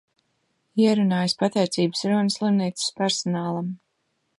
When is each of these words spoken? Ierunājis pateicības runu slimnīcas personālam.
Ierunājis 0.85 1.37
pateicības 1.43 2.03
runu 2.13 2.35
slimnīcas 2.39 2.93
personālam. 3.03 3.75